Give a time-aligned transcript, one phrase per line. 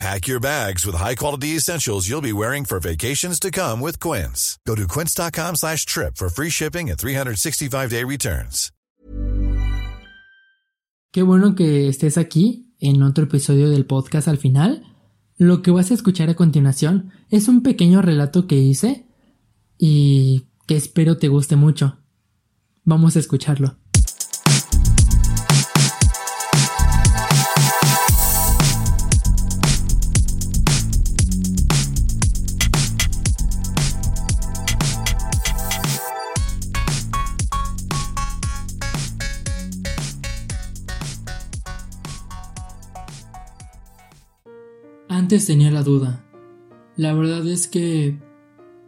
[0.00, 4.58] Pack your bags with high-quality essentials you'll be wearing for vacations to come with Quince.
[4.66, 8.70] Go to quince.com slash trip for free shipping and 365-day returns.
[11.12, 14.82] Qué bueno que estés aquí en otro episodio del podcast al final.
[15.36, 19.06] Lo que vas a escuchar a continuación es un pequeño relato que hice
[19.78, 21.98] y que espero te guste mucho.
[22.82, 23.76] Vamos a escucharlo.
[45.38, 46.24] Tenía la duda.
[46.96, 48.20] La verdad es que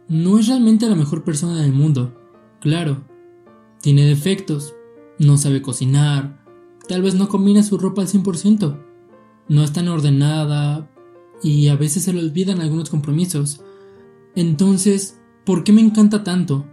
[0.07, 2.15] no es realmente la mejor persona del mundo.
[2.61, 3.03] Claro,
[3.81, 4.73] tiene defectos,
[5.19, 6.41] no sabe cocinar,
[6.87, 8.81] tal vez no combina su ropa al 100%,
[9.49, 10.89] no es tan ordenada
[11.43, 13.59] y a veces se le olvidan algunos compromisos.
[14.33, 16.65] Entonces, ¿por qué me encanta tanto?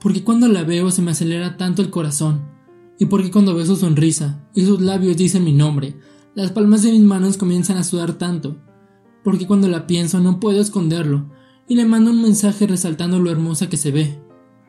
[0.00, 2.56] Porque cuando la veo se me acelera tanto el corazón.
[3.00, 5.96] Y porque cuando veo su sonrisa y sus labios dicen mi nombre,
[6.36, 8.56] las palmas de mis manos comienzan a sudar tanto
[9.28, 11.26] porque cuando la pienso no puedo esconderlo,
[11.68, 14.18] y le mando un mensaje resaltando lo hermosa que se ve,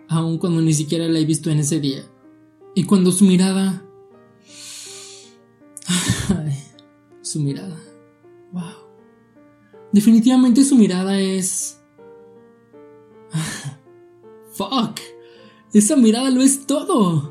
[0.10, 2.04] aun cuando ni siquiera la he visto en ese día.
[2.76, 3.86] Y cuando su mirada...
[7.22, 7.80] su mirada.
[8.52, 8.64] Wow.
[9.94, 11.80] Definitivamente su mirada es...
[14.52, 15.00] Fuck.
[15.72, 17.30] Esa mirada lo es todo.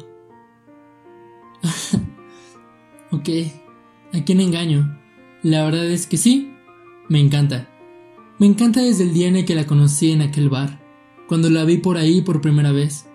[3.10, 3.28] ok.
[4.14, 4.98] ¿A quién engaño?
[5.42, 6.54] La verdad es que sí,
[7.08, 7.68] me encanta.
[8.38, 10.80] Me encanta desde el día en el que la conocí en aquel bar,
[11.26, 13.06] cuando la vi por ahí por primera vez.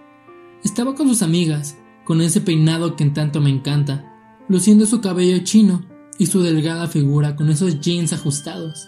[0.63, 4.11] Estaba con sus amigas, con ese peinado que en tanto me encanta,
[4.49, 5.85] luciendo su cabello chino
[6.17, 8.87] y su delgada figura con esos jeans ajustados.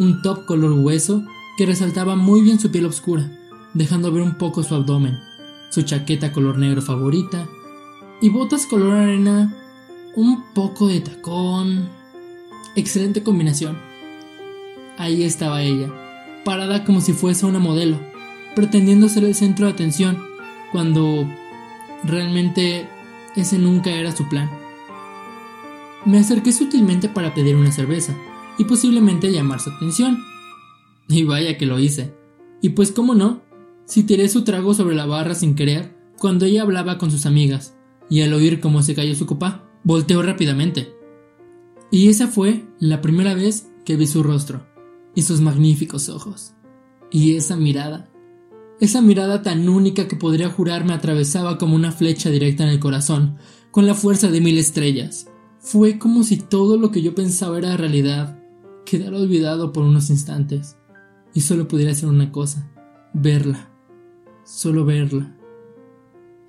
[0.00, 1.22] Un top color hueso
[1.56, 3.30] que resaltaba muy bien su piel oscura,
[3.74, 5.18] dejando ver un poco su abdomen,
[5.70, 7.48] su chaqueta color negro favorita
[8.20, 9.54] y botas color arena,
[10.16, 11.88] un poco de tacón.
[12.74, 13.91] Excelente combinación.
[14.98, 15.88] Ahí estaba ella,
[16.44, 17.98] parada como si fuese una modelo,
[18.54, 20.18] pretendiendo ser el centro de atención,
[20.70, 21.26] cuando
[22.04, 22.88] realmente
[23.36, 24.50] ese nunca era su plan.
[26.04, 28.14] Me acerqué sutilmente para pedir una cerveza
[28.58, 30.18] y posiblemente llamar su atención.
[31.08, 32.14] Y vaya que lo hice.
[32.60, 33.42] Y pues cómo no,
[33.86, 37.76] si tiré su trago sobre la barra sin querer cuando ella hablaba con sus amigas,
[38.08, 40.94] y al oír cómo se cayó su copa, volteó rápidamente.
[41.90, 44.71] Y esa fue la primera vez que vi su rostro
[45.14, 46.54] y sus magníficos ojos.
[47.10, 48.10] Y esa mirada,
[48.80, 52.80] esa mirada tan única que podría jurar me atravesaba como una flecha directa en el
[52.80, 53.36] corazón,
[53.70, 55.28] con la fuerza de mil estrellas.
[55.60, 58.42] Fue como si todo lo que yo pensaba era realidad,
[58.84, 60.76] quedara olvidado por unos instantes,
[61.34, 62.70] y solo pudiera hacer una cosa,
[63.12, 63.70] verla,
[64.44, 65.36] solo verla.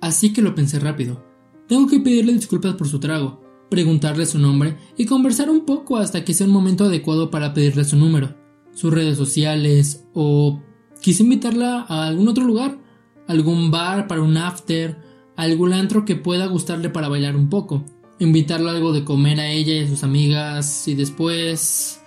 [0.00, 1.24] Así que lo pensé rápido.
[1.68, 6.24] Tengo que pedirle disculpas por su trago, preguntarle su nombre y conversar un poco hasta
[6.24, 8.43] que sea un momento adecuado para pedirle su número
[8.74, 10.60] sus redes sociales o
[11.00, 12.78] quise invitarla a algún otro lugar,
[13.26, 14.98] algún bar para un after,
[15.36, 17.84] algún antro que pueda gustarle para bailar un poco,
[18.18, 22.00] invitarle algo de comer a ella y a sus amigas y después...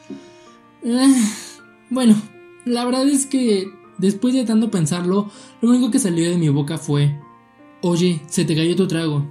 [0.83, 1.16] Eh,
[1.89, 2.16] bueno,
[2.66, 3.67] la verdad es que
[3.97, 5.29] después de tanto pensarlo,
[5.61, 7.19] lo único que salió de mi boca fue,
[7.81, 9.25] oye, se te cayó tu trago.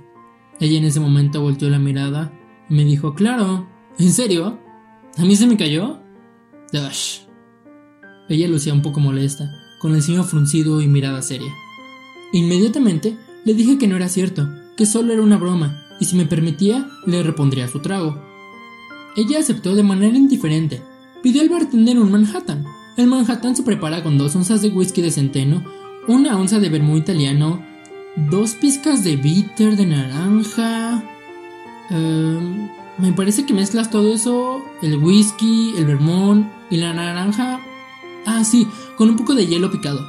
[0.58, 2.32] Ella en ese momento volteó la mirada
[2.68, 3.66] y me dijo, claro,
[3.98, 4.58] ¿en serio?
[5.16, 6.00] ¿A mí se me cayó?
[8.28, 11.52] Ella lucía un poco molesta, con el ceño fruncido y mirada seria.
[12.32, 16.26] Inmediatamente le dije que no era cierto, que solo era una broma, y si me
[16.26, 18.20] permitía, le repondría su trago.
[19.16, 20.82] Ella aceptó de manera indiferente.
[21.22, 22.66] Pidió al bartender un Manhattan.
[22.96, 25.64] El Manhattan se prepara con dos onzas de whisky de centeno,
[26.08, 27.62] una onza de vermú italiano,
[28.16, 31.04] dos pizcas de bitter de naranja.
[31.90, 32.68] Em,
[32.98, 37.60] me parece que mezclas todo eso, el whisky, el vermón y la naranja
[38.26, 40.00] Ah, sí, con un poco de hielo picado.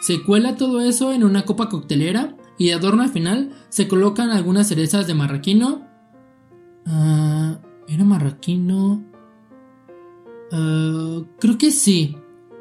[0.00, 4.30] Se cuela todo eso en una copa coctelera y de adorno al final se colocan
[4.30, 5.86] algunas cerezas de marraquino.
[6.86, 9.04] Ah, ¿Era marraquino?
[10.52, 12.16] Ah, creo que sí.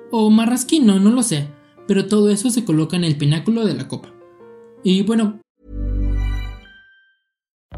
[0.09, 1.49] O marrasquino, no lo sé.
[1.87, 4.09] Pero todo eso se coloca en el pináculo de la copa.
[4.83, 5.42] Y bueno.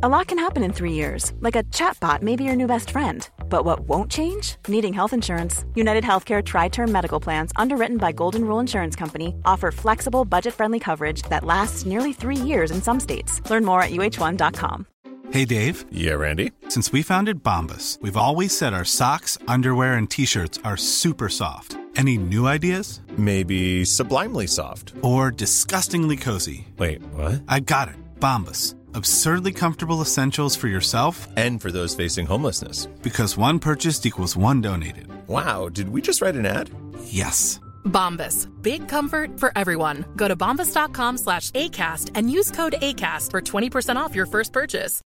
[0.06, 2.92] A lot can happen in three years, like a chatbot may be your new best
[2.92, 3.28] friend.
[3.50, 4.58] But what won't change?
[4.68, 5.66] Needing health insurance.
[5.74, 10.54] United Healthcare Tri Term Medical Plans, underwritten by Golden Rule Insurance Company, offer flexible, budget
[10.54, 13.42] friendly coverage that lasts nearly three years in some states.
[13.50, 14.86] Learn more at uh1.com.
[15.32, 15.86] Hey, Dave.
[15.90, 16.52] Yeah, Randy.
[16.70, 21.30] Since we founded Bombus, we've always said our socks, underwear, and t shirts are super
[21.30, 21.80] soft.
[21.96, 23.02] Any new ideas?
[23.18, 24.94] Maybe sublimely soft.
[25.02, 26.68] Or disgustingly cozy.
[26.78, 27.42] Wait, what?
[27.48, 27.96] I got it.
[28.20, 32.86] Bombus absurdly comfortable essentials for yourself and for those facing homelessness.
[33.02, 35.08] Because one purchased equals one donated.
[35.28, 36.70] Wow, did we just write an ad?
[37.04, 37.60] Yes.
[37.86, 38.48] Bombas.
[38.62, 40.06] Big comfort for everyone.
[40.16, 45.02] Go to bombas.com slash ACAST and use code ACAST for 20% off your first purchase.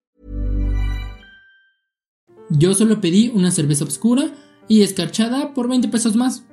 [2.51, 4.31] Yo solo pedí una cerveza oscura
[4.69, 6.45] y escarchada por 20 pesos más.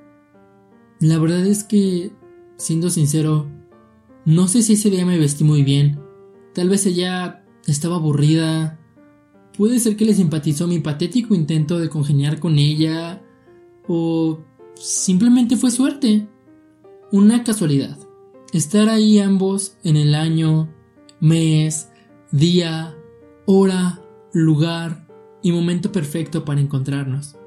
[1.00, 2.12] La verdad es que,
[2.57, 3.50] siendo sincero,
[4.25, 6.00] no sé si ese día me vestí muy bien
[6.53, 8.80] Tal vez ella estaba aburrida.
[9.57, 13.21] Puede ser que le simpatizó mi patético intento de congeniar con ella.
[13.88, 14.39] O
[14.75, 16.27] simplemente fue suerte.
[17.12, 17.98] Una casualidad.
[18.53, 20.69] Estar ahí ambos en el año,
[21.19, 21.89] mes,
[22.31, 22.95] día,
[23.45, 24.01] hora,
[24.33, 25.07] lugar
[25.42, 27.38] y momento perfecto para encontrarnos.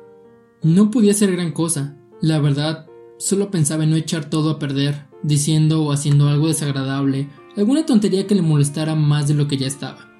[0.62, 1.98] No podía ser gran cosa.
[2.22, 2.86] La verdad,
[3.18, 8.26] solo pensaba en no echar todo a perder, diciendo o haciendo algo desagradable alguna tontería
[8.26, 10.10] que le molestara más de lo que ya estaba.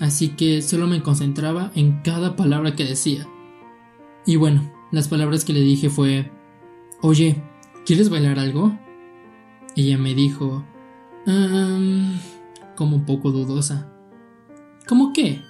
[0.00, 3.26] Así que solo me concentraba en cada palabra que decía.
[4.26, 6.30] Y bueno, las palabras que le dije fue,
[7.02, 7.42] Oye,
[7.84, 8.78] ¿quieres bailar algo?
[9.74, 10.64] Ella me dijo,
[12.74, 13.92] como un poco dudosa.
[14.88, 15.42] ¿Cómo qué?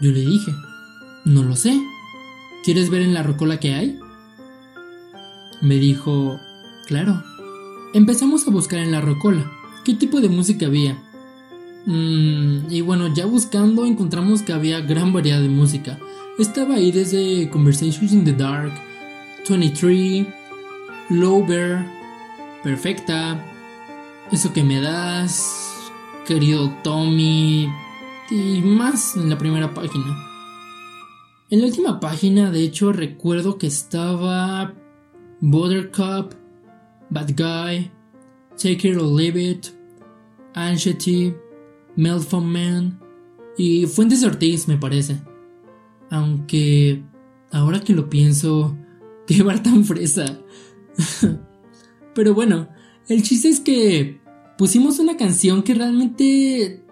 [0.00, 0.52] Yo le dije,
[1.24, 1.80] no lo sé.
[2.64, 3.98] ¿Quieres ver en la rocola que hay?
[5.60, 6.38] Me dijo,
[6.86, 7.22] claro.
[7.94, 9.50] Empezamos a buscar en la rocola
[9.88, 11.02] qué tipo de música había.
[11.86, 15.98] Mm, y bueno, ya buscando encontramos que había gran variedad de música.
[16.38, 18.70] Estaba ahí desde Conversations in the Dark,
[19.48, 20.26] 23,
[21.08, 21.90] Low Bear,
[22.62, 23.42] Perfecta,
[24.30, 25.90] Eso que me das,
[26.26, 27.66] querido Tommy,
[28.30, 30.18] y más en la primera página.
[31.48, 34.74] En la última página, de hecho, recuerdo que estaba
[35.40, 36.34] Buttercup,
[37.08, 37.90] Bad Guy,
[38.58, 39.77] Take It or Leave It,
[40.66, 41.34] Anxiety,
[41.96, 43.00] Meltphone Man
[43.56, 45.20] y Fuentes Ortiz, me parece.
[46.10, 47.02] Aunque,
[47.50, 48.76] ahora que lo pienso,
[49.26, 50.38] qué bar tan fresa.
[52.14, 52.68] Pero bueno,
[53.08, 54.20] el chiste es que
[54.56, 56.84] pusimos una canción que realmente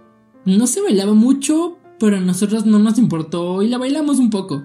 [0.45, 4.63] no se bailaba mucho, pero a nosotros no nos importó y la bailamos un poco.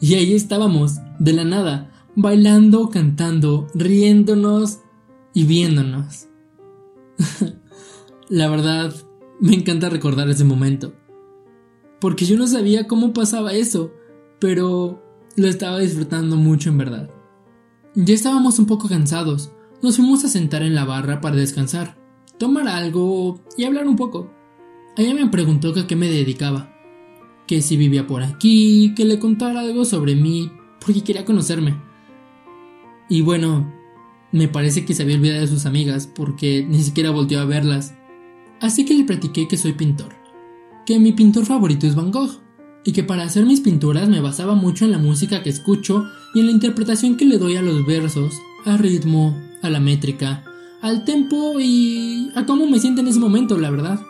[0.00, 4.80] Y ahí estábamos, de la nada, bailando, cantando, riéndonos
[5.32, 6.26] y viéndonos.
[8.28, 8.94] La verdad,
[9.40, 10.92] me encanta recordar ese momento.
[11.98, 13.92] Porque yo no sabía cómo pasaba eso,
[14.38, 15.02] pero
[15.36, 17.10] lo estaba disfrutando mucho en verdad.
[17.94, 19.50] Ya estábamos un poco cansados,
[19.82, 21.96] nos fuimos a sentar en la barra para descansar,
[22.38, 24.30] tomar algo y hablar un poco.
[24.98, 26.74] Ella me preguntó que a qué me dedicaba,
[27.46, 30.52] que si vivía por aquí, que le contara algo sobre mí,
[30.84, 31.80] porque quería conocerme.
[33.08, 33.72] Y bueno,
[34.32, 37.97] me parece que se había olvidado de sus amigas porque ni siquiera volteó a verlas
[38.60, 40.14] Así que le platiqué que soy pintor,
[40.84, 42.40] que mi pintor favorito es Van Gogh,
[42.84, 46.40] y que para hacer mis pinturas me basaba mucho en la música que escucho y
[46.40, 48.34] en la interpretación que le doy a los versos,
[48.64, 50.44] al ritmo, a la métrica,
[50.80, 54.00] al tempo y a cómo me siento en ese momento, la verdad.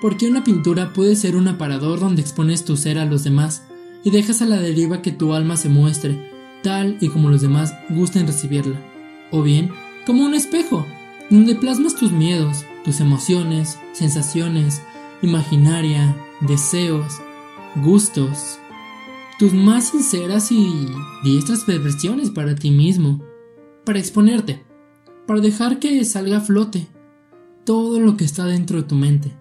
[0.00, 3.64] Porque una pintura puede ser un aparador donde expones tu ser a los demás
[4.04, 6.30] y dejas a la deriva que tu alma se muestre,
[6.62, 8.80] tal y como los demás gusten recibirla.
[9.30, 9.70] O bien,
[10.06, 10.86] como un espejo,
[11.30, 14.82] donde plasmas tus miedos, tus emociones, sensaciones,
[15.22, 17.20] imaginaria, deseos,
[17.76, 18.58] gustos,
[19.38, 20.86] tus más sinceras y
[21.22, 23.22] diestras perversiones para ti mismo,
[23.84, 24.64] para exponerte,
[25.26, 26.86] para dejar que salga a flote
[27.64, 29.32] todo lo que está dentro de tu mente,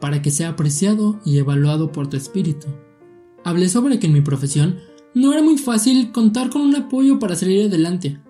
[0.00, 2.66] para que sea apreciado y evaluado por tu espíritu.
[3.44, 4.80] Hablé sobre que en mi profesión
[5.14, 8.20] no era muy fácil contar con un apoyo para salir adelante,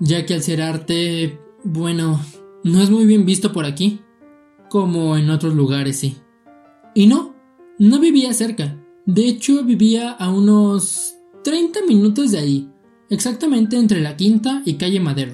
[0.00, 2.20] ya que al ser arte, bueno,
[2.64, 4.00] no es muy bien visto por aquí,
[4.68, 6.16] como en otros lugares, sí.
[6.94, 7.34] Y no,
[7.78, 8.76] no vivía cerca.
[9.06, 12.72] De hecho, vivía a unos 30 minutos de ahí,
[13.08, 15.32] exactamente entre la Quinta y Calle Madero.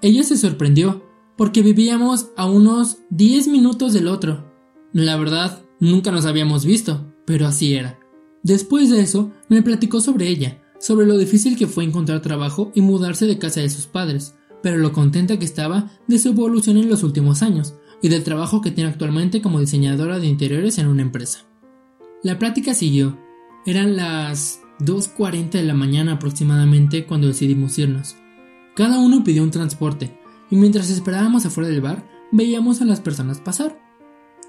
[0.00, 1.04] Ella se sorprendió,
[1.36, 4.52] porque vivíamos a unos 10 minutos del otro.
[4.92, 7.98] La verdad, nunca nos habíamos visto, pero así era.
[8.42, 12.80] Después de eso, me platicó sobre ella, sobre lo difícil que fue encontrar trabajo y
[12.80, 16.88] mudarse de casa de sus padres, pero lo contenta que estaba de su evolución en
[16.88, 21.02] los últimos años y del trabajo que tiene actualmente como diseñadora de interiores en una
[21.02, 21.46] empresa.
[22.22, 23.18] La plática siguió.
[23.66, 28.16] Eran las 2.40 de la mañana aproximadamente cuando decidimos irnos.
[28.74, 30.18] Cada uno pidió un transporte
[30.50, 33.78] y mientras esperábamos afuera del bar veíamos a las personas pasar.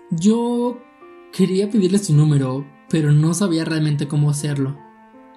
[0.10, 0.82] Yo
[1.32, 4.77] quería pedirle su número, pero no sabía realmente cómo hacerlo.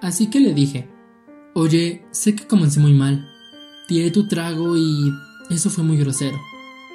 [0.01, 0.89] Así que le dije,
[1.53, 3.27] oye, sé que comencé muy mal,
[3.87, 5.13] tiré tu trago y
[5.49, 6.39] eso fue muy grosero.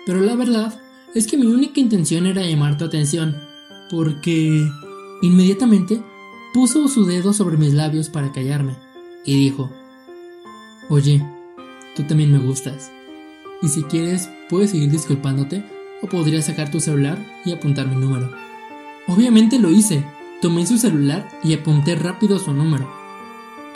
[0.07, 0.79] Pero la verdad
[1.15, 3.37] es que mi única intención era llamar tu atención,
[3.91, 4.69] porque
[5.23, 6.03] inmediatamente
[6.53, 8.77] puso su dedo sobre mis labios para callarme
[9.25, 9.71] y dijo,
[10.89, 11.25] oye,
[11.95, 12.91] tú también me gustas.
[13.63, 15.65] Y si quieres, puedes seguir disculpándote
[16.03, 18.31] o podrías sacar tu celular y apuntar mi número.
[19.07, 20.05] Obviamente lo hice.
[20.41, 22.91] Tomé su celular y apunté rápido su número.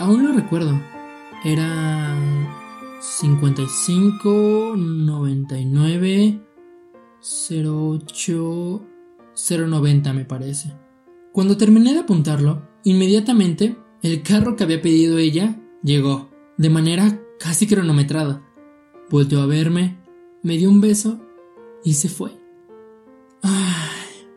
[0.00, 0.80] Aún lo recuerdo.
[1.44, 2.15] Era
[3.18, 6.40] 55 99
[7.23, 8.87] 08
[9.35, 10.75] 090 me parece.
[11.32, 17.66] Cuando terminé de apuntarlo, inmediatamente el carro que había pedido ella llegó, de manera casi
[17.66, 18.46] cronometrada.
[19.08, 19.96] Volteó a verme,
[20.42, 21.18] me dio un beso
[21.85, 22.38] y se fue.
[23.40, 24.28] Ay,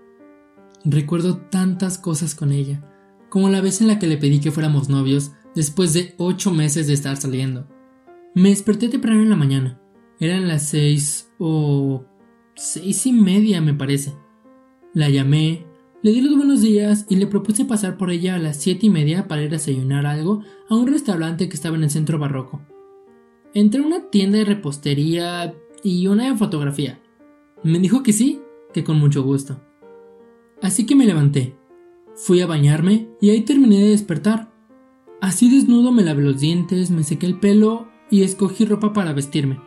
[0.86, 2.82] recuerdo tantas cosas con ella,
[3.28, 6.88] como la vez en la que le pedí que fuéramos novios después de ocho meses
[6.88, 7.68] de estar saliendo.
[8.36, 9.82] Me desperté temprano en la mañana.
[10.20, 12.06] Eran las seis o
[12.56, 14.14] seis y media, me parece.
[14.94, 15.66] La llamé,
[16.04, 18.90] le di los buenos días y le propuse pasar por ella a las siete y
[18.90, 22.62] media para ir a desayunar algo a un restaurante que estaba en el centro barroco.
[23.56, 27.02] Entré a una tienda de repostería y una de fotografía.
[27.64, 28.42] Me dijo que sí,
[28.74, 29.60] que con mucho gusto.
[30.62, 31.56] Así que me levanté,
[32.14, 34.54] fui a bañarme y ahí terminé de despertar.
[35.20, 39.60] Así desnudo me lavé los dientes, me sequé el pelo y escogí ropa para vestirme.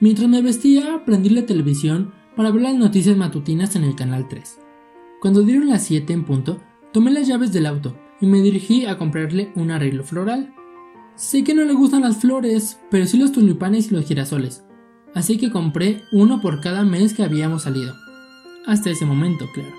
[0.00, 4.58] Mientras me vestía, prendí la televisión para ver las noticias matutinas en el canal 3.
[5.20, 6.60] Cuando dieron las 7 en punto,
[6.92, 10.54] tomé las llaves del auto y me dirigí a comprarle un arreglo floral.
[11.16, 14.64] Sé que no le gustan las flores, pero sí los tulipanes y los girasoles,
[15.14, 17.94] así que compré uno por cada mes que habíamos salido.
[18.66, 19.74] Hasta ese momento, claro.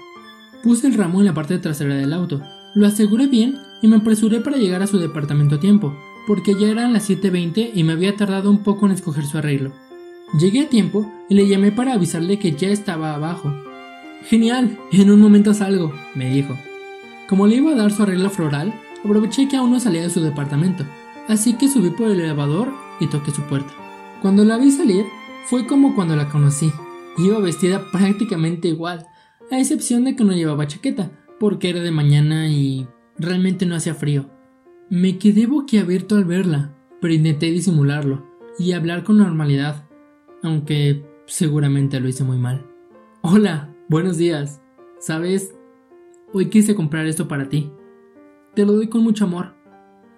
[0.64, 2.42] Puse el ramo en la parte trasera del auto,
[2.74, 5.96] lo aseguré bien y me apresuré para llegar a su departamento a tiempo,
[6.28, 9.72] porque ya eran las 7.20 y me había tardado un poco en escoger su arreglo.
[10.40, 13.54] Llegué a tiempo y le llamé para avisarle que ya estaba abajo.
[14.24, 16.58] Genial, en un momento salgo, me dijo.
[17.30, 20.22] Como le iba a dar su arreglo floral, aproveché que aún no salía de su
[20.22, 20.84] departamento,
[21.28, 23.72] así que subí por el elevador y toqué su puerta.
[24.22, 25.06] Cuando la vi salir,
[25.46, 26.72] fue como cuando la conocí.
[27.18, 29.06] Iba vestida prácticamente igual,
[29.52, 33.94] a excepción de que no llevaba chaqueta, porque era de mañana y realmente no hacía
[33.94, 34.35] frío.
[34.90, 38.24] Me quedé boquiabierto al verla, pero intenté disimularlo
[38.60, 39.90] y hablar con normalidad,
[40.44, 42.68] aunque seguramente lo hice muy mal.
[43.22, 44.62] Hola, buenos días.
[45.00, 45.56] ¿Sabes?
[46.34, 47.72] Hoy quise comprar esto para ti.
[48.54, 49.56] Te lo doy con mucho amor.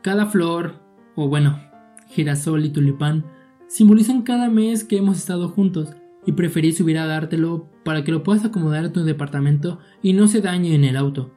[0.02, 0.82] Cada flor,
[1.16, 1.62] o bueno,
[2.10, 3.26] girasol y tulipán,
[3.68, 5.94] simbolizan cada mes que hemos estado juntos
[6.26, 10.28] y preferí subir a dártelo para que lo puedas acomodar en tu departamento y no
[10.28, 11.32] se dañe en el auto.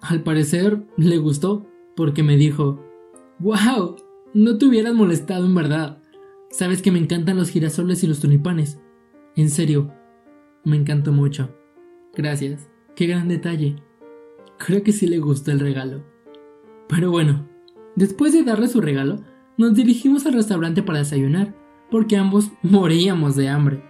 [0.00, 1.67] Al parecer le gustó
[1.98, 2.80] porque me dijo,
[3.40, 3.96] ¡Wow!
[4.32, 6.00] No te hubieras molestado en verdad.
[6.48, 8.78] Sabes que me encantan los girasoles y los tulipanes.
[9.34, 9.92] En serio,
[10.64, 11.52] me encantó mucho.
[12.14, 12.70] Gracias.
[12.94, 13.82] Qué gran detalle.
[14.58, 16.04] Creo que sí le gustó el regalo.
[16.88, 17.48] Pero bueno,
[17.96, 19.24] después de darle su regalo,
[19.56, 21.56] nos dirigimos al restaurante para desayunar,
[21.90, 23.82] porque ambos moríamos de hambre.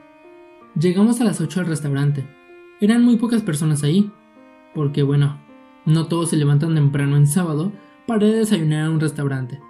[0.80, 2.26] Llegamos a las 8 al restaurante.
[2.80, 4.10] Eran muy pocas personas ahí,
[4.74, 5.38] porque bueno,
[5.84, 7.70] no todos se levantan temprano en sábado
[8.08, 9.60] para desayunar a un restaurante.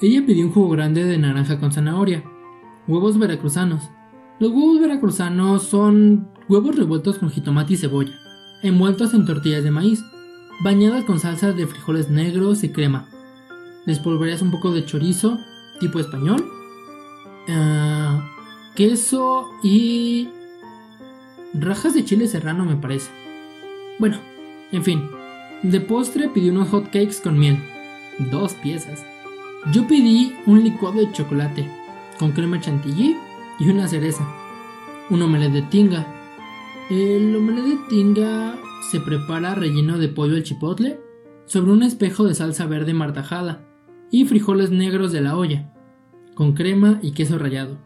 [0.00, 2.22] Ella pidió un jugo grande de naranja con zanahoria,
[2.86, 3.90] huevos veracruzanos.
[4.38, 8.12] Los huevos veracruzanos son huevos revueltos con jitomate y cebolla,
[8.62, 10.04] envueltos en tortillas de maíz,
[10.62, 13.08] bañadas con salsa de frijoles negros y crema.
[13.86, 15.38] Les polvoreas un poco de chorizo,
[15.80, 16.44] tipo español,
[17.48, 18.28] ah,
[18.76, 20.28] queso y
[21.54, 23.10] rajas de chile serrano me parece.
[23.98, 24.18] Bueno,
[24.72, 25.08] en fin,
[25.62, 27.56] de postre pidió unos hot cakes con miel,
[28.30, 29.04] dos piezas.
[29.72, 31.70] Yo pedí un licuado de chocolate
[32.18, 33.16] con crema chantilly
[33.60, 34.26] y una cereza.
[35.08, 36.06] Un omelette de tinga.
[36.90, 38.56] El omelette de tinga
[38.90, 41.00] se prepara relleno de pollo al chipotle
[41.46, 43.64] sobre un espejo de salsa verde martajada
[44.10, 45.72] y frijoles negros de la olla,
[46.34, 47.78] con crema y queso rallado.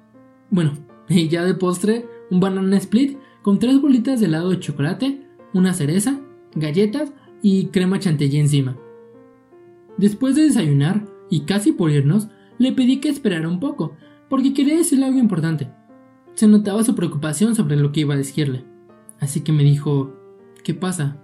[0.51, 0.73] Bueno,
[1.09, 5.75] y ya de postre, un banana split con tres bolitas de helado de chocolate, una
[5.75, 6.19] cereza,
[6.55, 7.13] galletas
[7.43, 8.77] y crema chantilly encima.
[9.97, 12.29] Después de desayunar, y casi por irnos,
[12.59, 13.97] le pedí que esperara un poco,
[14.29, 15.71] porque quería decirle algo importante.
[16.35, 18.65] Se notaba su preocupación sobre lo que iba a decirle.
[19.21, 20.15] Así que me dijo,
[20.63, 21.23] ¿qué pasa?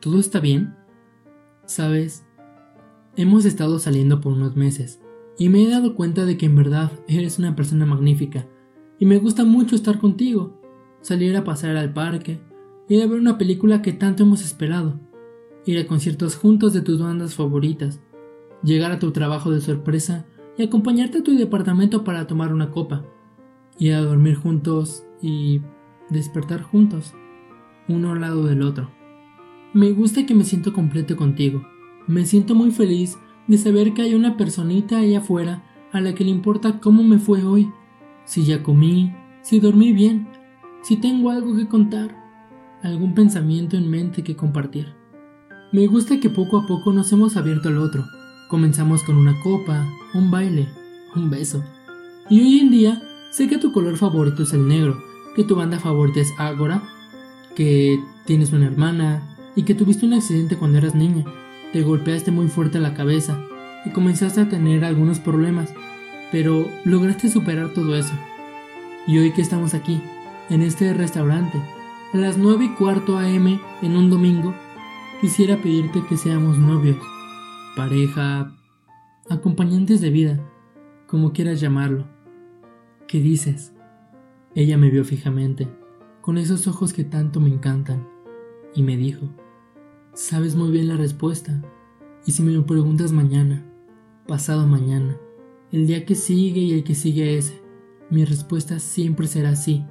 [0.00, 0.74] ¿Todo está bien?
[1.64, 2.26] Sabes,
[3.16, 5.00] hemos estado saliendo por unos meses
[5.38, 8.46] y me he dado cuenta de que en verdad eres una persona magnífica
[8.98, 10.60] y me gusta mucho estar contigo,
[11.00, 12.40] salir a pasear al parque,
[12.88, 15.00] ir a ver una película que tanto hemos esperado,
[15.66, 18.00] ir a conciertos juntos de tus bandas favoritas,
[18.62, 20.26] llegar a tu trabajo de sorpresa
[20.56, 23.04] y acompañarte a tu departamento para tomar una copa,
[23.78, 25.60] ir a dormir juntos y
[26.10, 27.14] despertar juntos,
[27.88, 28.90] uno al lado del otro.
[29.72, 31.62] Me gusta que me siento completo contigo.
[32.06, 35.62] Me siento muy feliz de saber que hay una personita ahí afuera
[35.92, 37.70] a la que le importa cómo me fue hoy,
[38.24, 40.28] si ya comí, si dormí bien,
[40.82, 42.16] si tengo algo que contar,
[42.82, 44.99] algún pensamiento en mente que compartir.
[45.72, 48.04] Me gusta que poco a poco nos hemos abierto al otro.
[48.48, 50.68] Comenzamos con una copa, un baile,
[51.14, 51.62] un beso.
[52.28, 55.00] Y hoy en día sé que tu color favorito es el negro,
[55.36, 56.82] que tu banda favorita es Ágora,
[57.54, 61.24] que tienes una hermana, y que tuviste un accidente cuando eras niña,
[61.72, 63.38] te golpeaste muy fuerte la cabeza
[63.84, 65.72] y comenzaste a tener algunos problemas,
[66.32, 68.14] pero lograste superar todo eso.
[69.06, 70.00] Y hoy que estamos aquí,
[70.48, 71.58] en este restaurante,
[72.12, 74.54] a las 9 y cuarto am en un domingo,
[75.20, 76.96] quisiera pedirte que seamos novios,
[77.76, 78.56] pareja,
[79.28, 80.40] acompañantes de vida,
[81.06, 82.06] como quieras llamarlo.
[83.06, 83.74] ¿Qué dices?
[84.54, 85.68] Ella me vio fijamente,
[86.22, 88.08] con esos ojos que tanto me encantan,
[88.74, 89.28] y me dijo,
[90.14, 91.62] Sabes muy bien la respuesta.
[92.26, 93.64] Y si me lo preguntas mañana,
[94.26, 95.16] pasado mañana,
[95.70, 97.60] el día que sigue y el que sigue ese,
[98.10, 99.84] mi respuesta siempre será sí.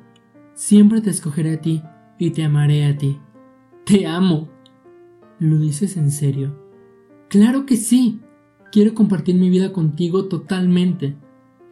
[0.53, 1.83] Siempre te escogeré a ti
[2.17, 3.19] y te amaré a ti.
[3.85, 4.58] Te amo.
[5.39, 6.53] ¿Lo dices en serio?
[7.29, 8.19] Claro que sí.
[8.71, 11.15] Quiero compartir mi vida contigo totalmente.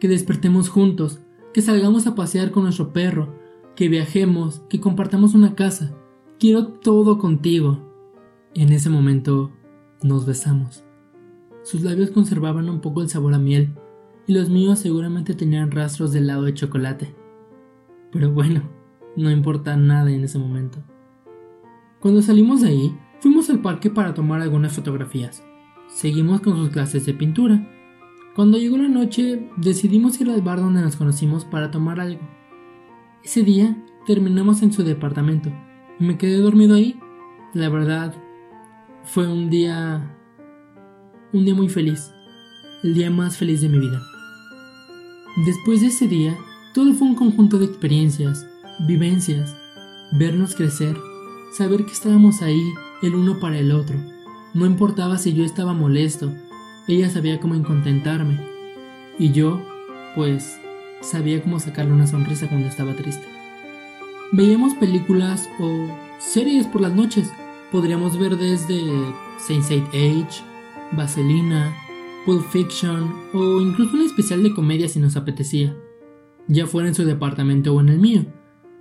[0.00, 1.20] Que despertemos juntos,
[1.52, 3.34] que salgamos a pasear con nuestro perro,
[3.76, 5.94] que viajemos, que compartamos una casa.
[6.38, 7.78] Quiero todo contigo.
[8.54, 9.52] En ese momento
[10.02, 10.84] nos besamos.
[11.62, 13.74] Sus labios conservaban un poco el sabor a miel
[14.26, 17.14] y los míos seguramente tenían rastros de helado de chocolate.
[18.12, 18.62] Pero bueno,
[19.16, 20.78] no importa nada en ese momento.
[22.00, 25.44] Cuando salimos de ahí, fuimos al parque para tomar algunas fotografías.
[25.88, 27.66] Seguimos con sus clases de pintura.
[28.34, 32.20] Cuando llegó la noche, decidimos ir al bar donde nos conocimos para tomar algo.
[33.24, 33.76] Ese día
[34.06, 35.50] terminamos en su departamento
[35.98, 36.98] y me quedé dormido ahí.
[37.54, 38.14] La verdad,
[39.04, 40.14] fue un día
[41.32, 42.12] un día muy feliz,
[42.82, 44.00] el día más feliz de mi vida.
[45.44, 46.36] Después de ese día,
[46.74, 48.46] todo fue un conjunto de experiencias,
[48.86, 49.54] vivencias,
[50.12, 50.96] vernos crecer,
[51.52, 52.62] saber que estábamos ahí
[53.02, 53.96] el uno para el otro.
[54.54, 56.32] No importaba si yo estaba molesto,
[56.86, 58.40] ella sabía cómo incontentarme
[59.18, 59.62] y yo,
[60.14, 60.58] pues,
[61.00, 63.26] sabía cómo sacarle una sonrisa cuando estaba triste.
[64.32, 67.30] Veíamos películas o series por las noches
[67.70, 68.80] podríamos ver desde
[69.38, 70.42] Sense8 Age,
[70.92, 71.74] Vaselina,
[72.24, 75.76] Pulp Fiction o incluso un especial de comedia si nos apetecía,
[76.46, 78.24] ya fuera en su departamento o en el mío.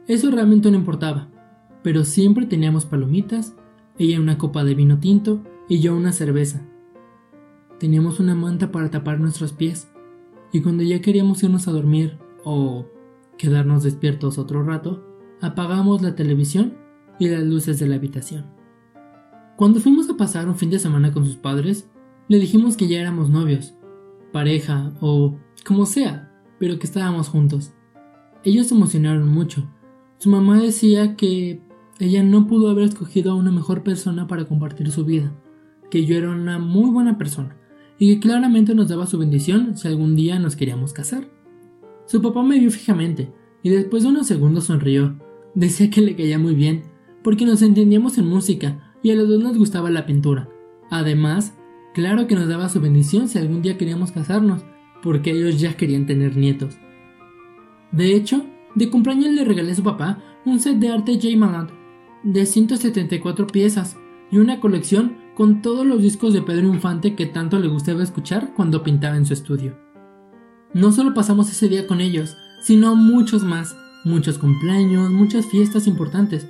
[0.08, 1.28] Eso realmente no importaba,
[1.84, 3.56] pero siempre teníamos palomitas,
[3.98, 6.62] ella una copa de vino tinto y yo una cerveza.
[7.80, 9.90] Teníamos una manta para tapar nuestros pies
[10.52, 12.86] y cuando ya queríamos irnos a dormir o
[13.38, 15.06] quedarnos despiertos otro rato,
[15.42, 16.78] apagamos la televisión
[17.20, 18.46] y las luces de la habitación.
[19.56, 21.90] Cuando fuimos a pasar un fin de semana con sus padres,
[22.28, 23.76] le dijimos que ya éramos novios,
[24.32, 27.74] pareja o como sea, pero que estábamos juntos.
[28.44, 29.68] Ellos se emocionaron mucho.
[30.20, 31.62] Su mamá decía que
[32.00, 35.32] ella no pudo haber escogido a una mejor persona para compartir su vida,
[35.90, 37.58] que yo era una muy buena persona
[37.98, 41.28] y que claramente nos daba su bendición si algún día nos queríamos casar.
[42.06, 43.32] Su papá me vio fijamente
[43.64, 45.18] y después de unos segundos sonrió.
[45.56, 46.84] Decía que le caía muy bien,
[47.24, 50.50] porque nos entendíamos en música y a los dos nos gustaba la pintura.
[50.92, 51.58] Además,
[51.96, 54.62] claro que nos daba su bendición si algún día queríamos casarnos,
[55.02, 56.78] porque ellos ya querían tener nietos.
[57.92, 61.36] De hecho, de cumpleaños le regalé a su papá un set de arte J.
[61.36, 61.70] Malad
[62.28, 63.98] de 174 piezas
[64.30, 68.54] y una colección con todos los discos de Pedro Infante que tanto le gustaba escuchar
[68.56, 69.78] cuando pintaba en su estudio.
[70.74, 76.48] No solo pasamos ese día con ellos, sino muchos más, muchos cumpleaños, muchas fiestas importantes,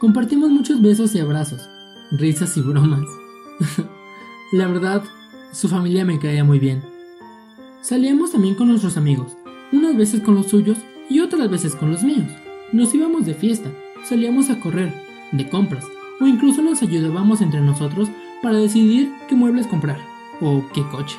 [0.00, 1.68] Compartimos muchos besos y abrazos,
[2.10, 3.04] risas y bromas.
[4.52, 5.04] La verdad,
[5.52, 6.82] su familia me caía muy bien.
[7.82, 9.36] Salíamos también con nuestros amigos,
[9.72, 10.78] unas veces con los suyos
[11.10, 12.32] y otras veces con los míos.
[12.72, 13.70] Nos íbamos de fiesta,
[14.04, 14.92] salíamos a correr,
[15.32, 15.86] de compras,
[16.20, 18.08] o incluso nos ayudábamos entre nosotros
[18.42, 19.98] para decidir qué muebles comprar
[20.40, 21.16] o qué coche.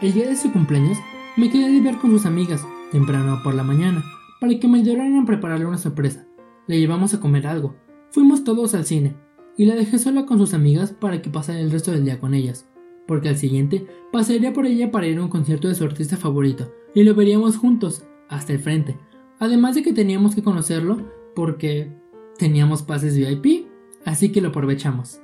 [0.00, 0.98] El día de su cumpleaños
[1.36, 4.02] me quedé de ver con sus amigas, temprano por la mañana,
[4.40, 6.26] para que me ayudaran a prepararle una sorpresa
[6.70, 7.74] le llevamos a comer algo.
[8.12, 9.16] Fuimos todos al cine.
[9.56, 12.32] y la dejé sola con sus amigas para que pasara el resto del día con
[12.32, 12.66] ellas,
[13.06, 16.72] porque al siguiente pasaría por ella para ir a un concierto de su artista favorito
[16.94, 18.96] y lo veríamos juntos, hasta el frente,
[19.38, 21.02] además de que teníamos que conocerlo
[21.34, 21.92] porque
[22.38, 23.66] teníamos pases VIP,
[24.04, 25.20] así que lo aprovechamos.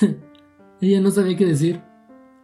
[0.80, 1.82] ella no sabía qué decir.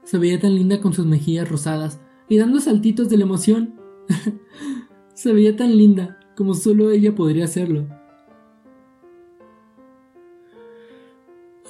[0.04, 3.74] Se veía tan linda con sus mejillas rosadas y dando saltitos de la emoción.
[5.14, 7.86] Se veía tan linda como solo ella podría hacerlo.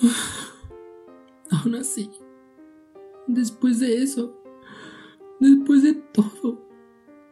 [1.51, 2.11] Aún así,
[3.27, 4.40] después de eso,
[5.40, 6.66] después de todo,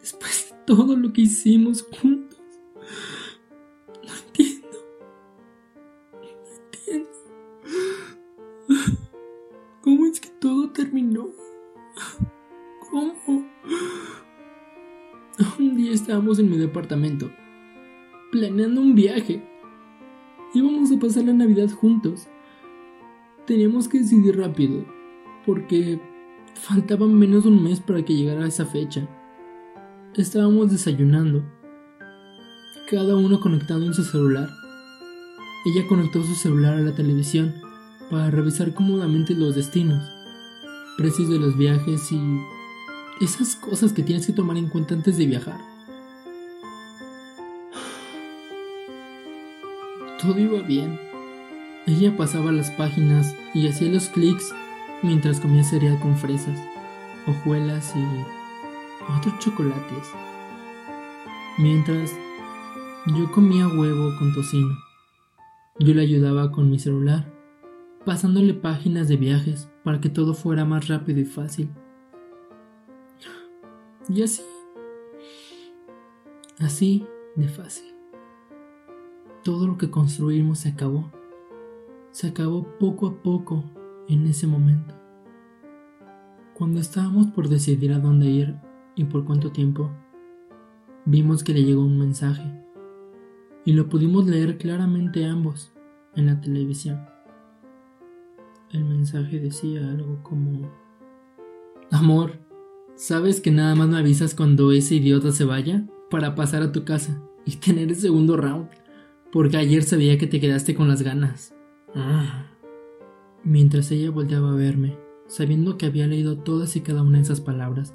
[0.00, 2.42] después de todo lo que hicimos juntos,
[4.10, 4.78] no entiendo,
[6.12, 6.28] no
[6.86, 7.10] entiendo.
[9.82, 11.28] ¿Cómo es que todo terminó?
[12.90, 13.46] ¿Cómo?
[15.58, 17.30] Un día estábamos en mi departamento,
[18.32, 19.46] planeando un viaje.
[20.54, 22.28] Íbamos a pasar la Navidad juntos.
[23.46, 24.84] Teníamos que decidir rápido,
[25.46, 26.00] porque
[26.54, 29.08] faltaba menos de un mes para que llegara esa fecha.
[30.14, 31.44] Estábamos desayunando,
[32.90, 34.50] cada uno conectado en su celular.
[35.64, 37.54] Ella conectó su celular a la televisión
[38.10, 40.10] para revisar cómodamente los destinos,
[40.96, 42.20] precios de los viajes y
[43.20, 45.60] esas cosas que tienes que tomar en cuenta antes de viajar.
[50.20, 50.98] Todo iba bien.
[51.86, 54.52] Ella pasaba las páginas y hacía los clics
[55.04, 56.58] mientras comía cereal con fresas,
[57.28, 58.02] hojuelas y
[59.16, 60.08] otros chocolates.
[61.56, 62.10] Mientras
[63.06, 64.76] yo comía huevo con tocino.
[65.78, 67.32] Yo le ayudaba con mi celular,
[68.04, 71.70] pasándole páginas de viajes para que todo fuera más rápido y fácil.
[74.08, 74.42] Y así.
[76.58, 77.94] Así de fácil.
[79.42, 81.10] Todo lo que construimos se acabó.
[82.10, 83.64] Se acabó poco a poco
[84.08, 84.94] en ese momento.
[86.52, 88.56] Cuando estábamos por decidir a dónde ir
[88.94, 89.90] y por cuánto tiempo,
[91.06, 92.59] vimos que le llegó un mensaje
[93.70, 95.70] y lo pudimos leer claramente ambos
[96.16, 97.06] en la televisión.
[98.72, 100.68] El mensaje decía algo como,
[101.92, 102.32] Amor,
[102.96, 105.86] ¿Sabes que nada más me avisas cuando ese idiota se vaya?
[106.10, 108.70] Para pasar a tu casa y tener el segundo round.
[109.30, 111.54] Porque ayer sabía que te quedaste con las ganas.
[111.94, 112.46] Ah.
[113.44, 117.40] Mientras ella volteaba a verme, sabiendo que había leído todas y cada una de esas
[117.40, 117.94] palabras,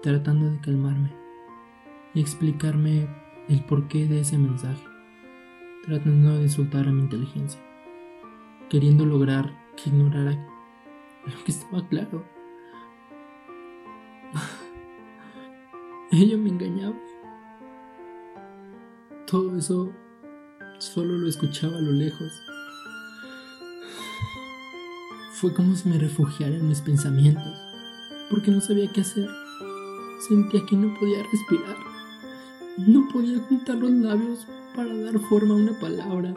[0.00, 1.12] tratando de calmarme
[2.14, 3.08] y explicarme
[3.50, 4.86] el porqué de ese mensaje,
[5.84, 7.60] tratando de insultar a mi inteligencia,
[8.68, 10.30] queriendo lograr que ignorara
[11.26, 12.24] lo que estaba claro.
[16.12, 16.96] Ella me engañaba.
[19.26, 19.92] Todo eso
[20.78, 22.32] solo lo escuchaba a lo lejos.
[25.34, 27.58] Fue como si me refugiara en mis pensamientos,
[28.30, 29.28] porque no sabía qué hacer.
[30.28, 31.89] Sentía que no podía respirar.
[32.78, 36.34] No podía juntar los labios para dar forma a una palabra.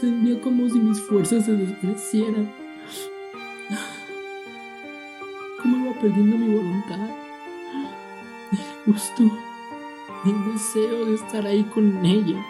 [0.00, 2.52] Sentía como si mis fuerzas se desvanecieran.
[5.62, 7.28] Como iba perdiendo mi voluntad
[8.52, 9.22] el gusto,
[10.24, 12.44] el deseo de estar ahí con ella,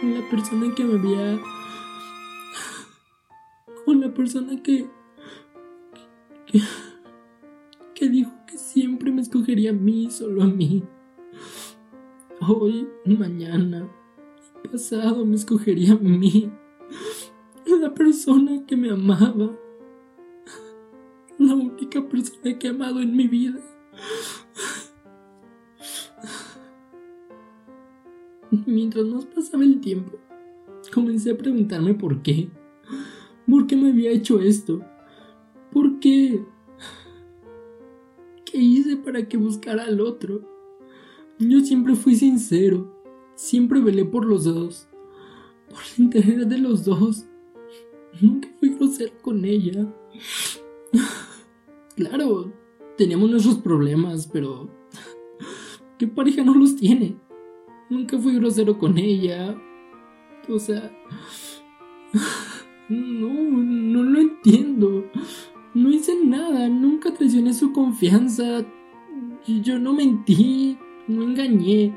[0.00, 1.40] con la persona que me había...
[3.84, 4.90] con la persona que...
[6.46, 6.60] que,
[7.94, 10.84] que dijo que siempre me escogería a mí, solo a mí.
[12.48, 13.88] Hoy, mañana,
[14.68, 16.50] pasado me escogería a mí.
[17.80, 19.56] La persona que me amaba.
[21.38, 23.60] La única persona que he amado en mi vida.
[28.66, 30.18] Mientras más pasaba el tiempo,
[30.92, 32.50] comencé a preguntarme por qué.
[33.48, 34.82] ¿Por qué me había hecho esto?
[35.70, 36.44] ¿Por qué?
[38.44, 40.51] ¿Qué hice para que buscara al otro?
[41.48, 42.96] Yo siempre fui sincero,
[43.34, 44.88] siempre velé por los dos,
[45.68, 47.26] por el interés de los dos.
[48.20, 49.92] Nunca fui grosero con ella.
[51.94, 52.50] Claro,
[52.96, 54.70] teníamos nuestros problemas, pero
[55.98, 57.16] ¿qué pareja no los tiene?
[57.90, 59.54] Nunca fui grosero con ella.
[60.48, 60.90] O sea...
[62.88, 65.06] No, no lo entiendo.
[65.72, 68.66] No hice nada, nunca traicioné su confianza.
[69.46, 70.76] Yo no mentí,
[71.08, 71.96] no engañé.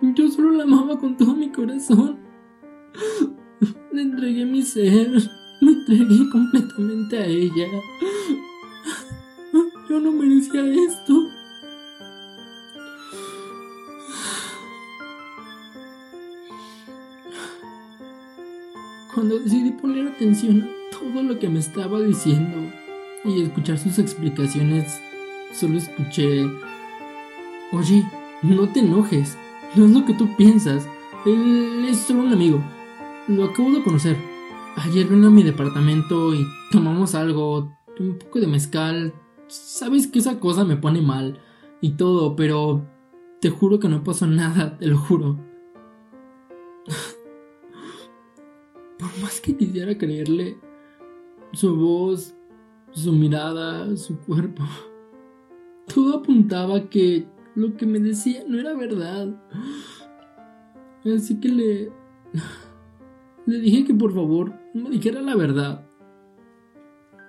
[0.00, 2.18] Yo solo la amaba con todo mi corazón.
[3.92, 5.10] Le entregué mi ser,
[5.60, 7.66] me entregué completamente a ella.
[9.88, 11.28] Yo no merecía esto.
[19.14, 22.72] Cuando decidí poner atención a todo lo que me estaba diciendo
[23.24, 24.98] y escuchar sus explicaciones,
[25.52, 26.46] solo escuché,
[27.72, 28.06] oye,
[28.42, 29.38] no te enojes,
[29.74, 30.86] no es lo que tú piensas,
[31.24, 32.60] él es solo un amigo,
[33.28, 34.16] lo acabo de conocer.
[34.76, 39.12] Ayer vino a mi departamento y tomamos algo, un poco de mezcal.
[39.46, 41.38] Sabes que esa cosa me pone mal
[41.80, 42.86] y todo, pero
[43.40, 45.38] te juro que no pasó nada, te lo juro.
[48.98, 50.58] Por más que quisiera creerle,
[51.52, 52.34] su voz,
[52.92, 54.62] su mirada, su cuerpo,
[55.94, 59.28] todo apuntaba que lo que me decía no era verdad.
[61.04, 61.92] Así que le...
[63.44, 65.84] Le dije que por favor me dijera la verdad.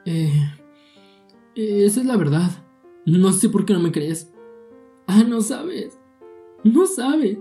[0.06, 0.32] Eh,
[1.56, 2.52] eh, esa es la verdad.
[3.06, 4.32] No sé por qué no me crees.
[5.08, 6.00] Ah, no sabes.
[6.64, 7.40] No sabes.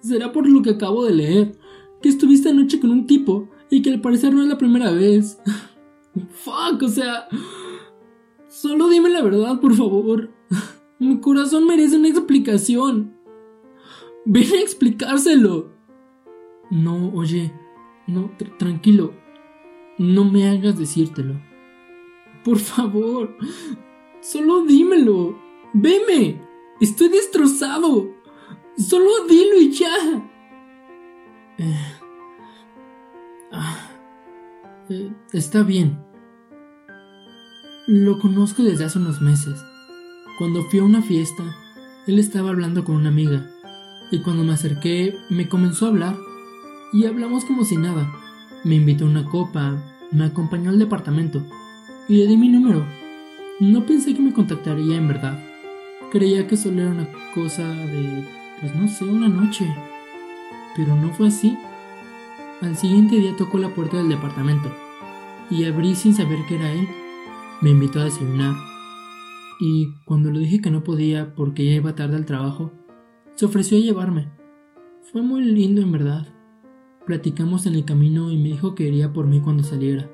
[0.00, 1.58] Será por lo que acabo de leer.
[2.02, 5.38] Que estuviste anoche con un tipo y que al parecer no es la primera vez.
[6.30, 7.28] Fuck, o sea...
[8.48, 10.30] Solo dime la verdad, por favor.
[10.98, 13.14] Mi corazón merece una explicación.
[14.24, 15.72] Ven a explicárselo.
[16.70, 17.52] No, oye,
[18.06, 19.14] no, tranquilo.
[19.96, 21.40] No me hagas decírtelo.
[22.44, 23.36] Por favor,
[24.20, 25.38] solo dímelo.
[25.72, 26.40] Veme.
[26.80, 28.14] Estoy destrozado.
[28.76, 30.30] Solo dilo y ya.
[31.58, 31.98] Eh,
[33.50, 33.90] ah,
[34.88, 35.98] eh, está bien.
[37.86, 39.60] Lo conozco desde hace unos meses.
[40.38, 41.42] Cuando fui a una fiesta,
[42.06, 43.50] él estaba hablando con una amiga,
[44.12, 46.16] y cuando me acerqué me comenzó a hablar,
[46.92, 48.08] y hablamos como si nada.
[48.62, 51.42] Me invitó a una copa, me acompañó al departamento,
[52.08, 52.86] y le di mi número.
[53.58, 55.42] No pensé que me contactaría en verdad.
[56.12, 58.24] Creía que solo era una cosa de,
[58.60, 59.66] pues no sé, una noche.
[60.76, 61.58] Pero no fue así.
[62.62, 64.72] Al siguiente día tocó la puerta del departamento,
[65.50, 66.86] y abrí sin saber que era él.
[67.60, 68.54] Me invitó a desayunar
[69.60, 72.72] y cuando le dije que no podía porque ya iba tarde al trabajo,
[73.34, 74.30] se ofreció a llevarme.
[75.10, 76.26] Fue muy lindo en verdad.
[77.06, 80.08] Platicamos en el camino y me dijo que iría por mí cuando saliera.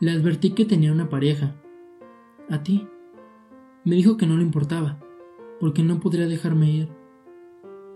[0.00, 1.54] Le advertí que tenía una pareja.
[2.48, 2.88] ¿A ti?
[3.84, 4.98] Me dijo que no le importaba,
[5.60, 6.88] porque no podría dejarme ir.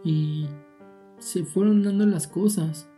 [0.04, 0.46] Y
[1.18, 2.88] se fueron dando las cosas.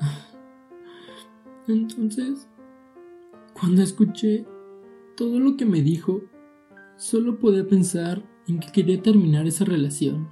[1.68, 2.48] Entonces,
[3.58, 4.46] cuando escuché
[5.16, 6.22] todo lo que me dijo,
[7.00, 10.28] solo podía pensar en que quería terminar esa relación.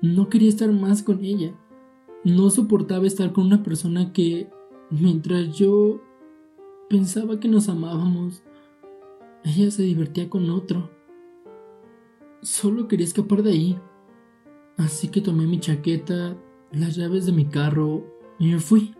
[0.00, 1.54] No quería estar más con ella.
[2.24, 4.48] No soportaba estar con una persona que,
[4.88, 6.00] mientras yo
[6.88, 8.42] pensaba que nos amábamos,
[9.44, 10.90] ella se divertía con otro.
[12.40, 13.78] Solo quería escapar de ahí.
[14.78, 16.34] Así que tomé mi chaqueta,
[16.72, 18.06] las llaves de mi carro
[18.38, 18.94] y me fui.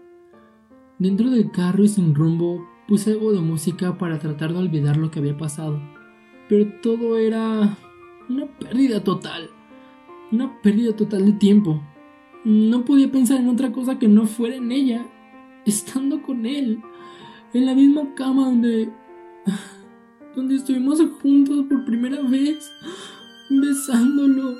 [0.98, 5.12] Dentro del carro y sin rumbo Puse algo de música para tratar de olvidar lo
[5.12, 5.80] que había pasado.
[6.50, 7.78] Pero todo era
[8.28, 9.48] una pérdida total.
[10.32, 11.80] Una pérdida total de tiempo.
[12.44, 15.06] No podía pensar en otra cosa que no fuera en ella.
[15.64, 16.82] Estando con él.
[17.54, 18.90] En la misma cama donde...
[20.34, 22.68] Donde estuvimos juntos por primera vez.
[23.48, 24.56] Besándolo.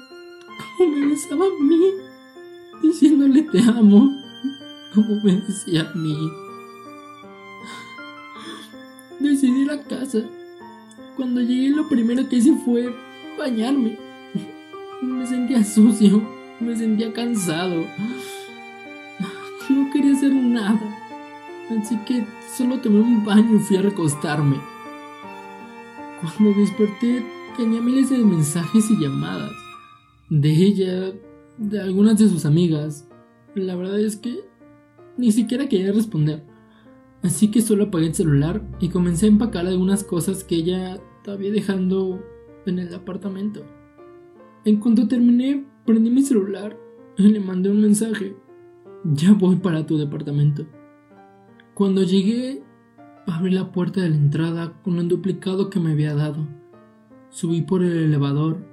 [0.79, 1.81] Como me besaba a mí.
[2.85, 4.17] Diciéndole te amo.
[4.95, 6.17] Como me decía a mí
[9.21, 10.23] decidí ir a casa.
[11.21, 12.95] Cuando llegué lo primero que hice fue
[13.39, 13.99] bañarme.
[15.03, 16.23] Me sentía sucio,
[16.61, 17.85] me sentía cansado.
[19.69, 20.81] No quería hacer nada.
[21.79, 22.25] Así que
[22.57, 24.57] solo tomé un baño y fui a recostarme.
[26.23, 27.23] Cuando desperté
[27.55, 29.53] tenía miles de mensajes y llamadas.
[30.31, 31.13] De ella,
[31.59, 33.07] de algunas de sus amigas.
[33.55, 34.41] La verdad es que
[35.19, 36.47] ni siquiera quería responder.
[37.23, 41.37] Así que solo apagué el celular y comencé a empacar algunas cosas que ella estaba
[41.37, 42.25] dejando
[42.65, 43.63] en el apartamento.
[44.65, 46.79] En cuanto terminé, prendí mi celular
[47.19, 48.35] y le mandé un mensaje.
[49.05, 50.67] Ya voy para tu departamento.
[51.75, 52.63] Cuando llegué,
[53.27, 56.49] abrí la puerta de la entrada con un duplicado que me había dado.
[57.29, 58.65] Subí por el elevador,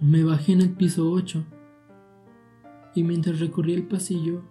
[0.00, 1.44] me bajé en el piso 8
[2.96, 4.42] y mientras recorría el pasillo,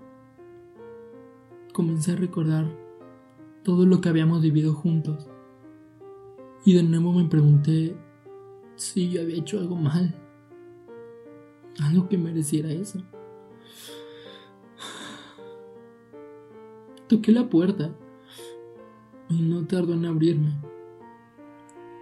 [1.74, 2.66] comencé a recordar
[3.64, 5.30] todo lo que habíamos vivido juntos.
[6.66, 7.96] Y de nuevo me pregunté
[8.76, 10.20] si yo había hecho algo mal,
[11.80, 13.00] algo que mereciera eso.
[17.08, 17.96] Toqué la puerta
[19.30, 20.60] y no tardó en abrirme.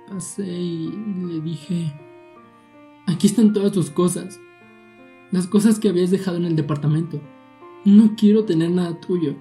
[0.07, 0.93] Pasé y
[1.27, 1.93] le dije,
[3.05, 4.39] aquí están todas tus cosas,
[5.31, 7.19] las cosas que habías dejado en el departamento.
[7.83, 9.35] No quiero tener nada tuyo.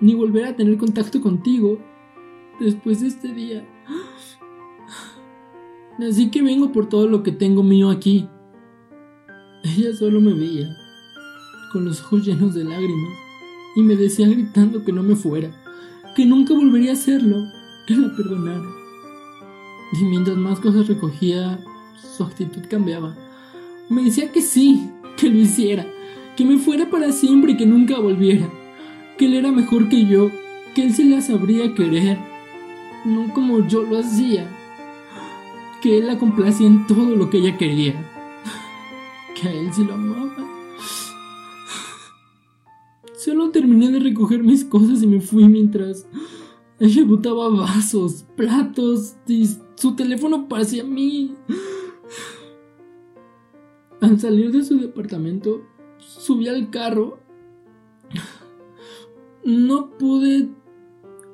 [0.00, 1.80] ni volver a tener contacto contigo
[2.60, 3.66] después de este día.
[5.98, 8.28] Así que vengo por todo lo que tengo mío aquí.
[9.64, 10.76] Ella solo me veía,
[11.72, 13.18] con los ojos llenos de lágrimas,
[13.74, 15.50] y me decía gritando que no me fuera,
[16.14, 17.36] que nunca volvería a hacerlo,
[17.86, 18.68] que la perdonara.
[20.00, 21.58] Y mientras más cosas recogía,
[22.16, 23.16] su actitud cambiaba.
[23.88, 25.84] Me decía que sí, que lo hiciera,
[26.36, 28.48] que me fuera para siempre y que nunca volviera,
[29.16, 30.30] que él era mejor que yo,
[30.76, 32.18] que él se la sabría querer,
[33.04, 34.48] no como yo lo hacía,
[35.82, 37.94] que él la complacía en todo lo que ella quería,
[39.34, 40.48] que a él sí lo amaba.
[43.16, 46.06] Solo terminé de recoger mis cosas y me fui mientras
[46.80, 51.34] ella botaba vasos, platos y su teléfono parecía a mí.
[54.00, 55.62] Al salir de su departamento,
[55.98, 57.18] subí al carro.
[59.44, 60.48] No pude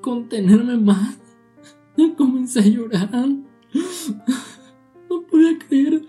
[0.00, 1.18] contenerme más.
[2.16, 3.43] Comencé a llorar.
[5.10, 6.04] No podía creer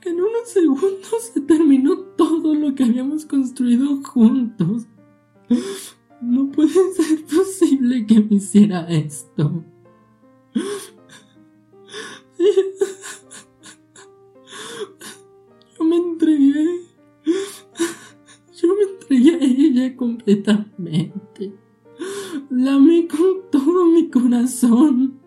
[0.00, 4.86] que en unos segundos se terminó todo lo que habíamos construido juntos.
[6.20, 9.64] No puede ser posible que me hiciera esto.
[15.78, 16.80] Yo me entregué.
[18.56, 21.52] Yo me entregué a ella completamente.
[22.50, 25.21] La amé con todo mi corazón.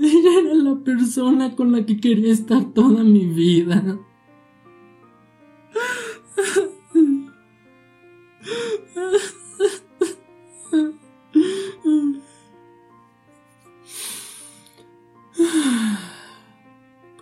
[0.00, 3.98] Ella era la persona con la que quería estar toda mi vida.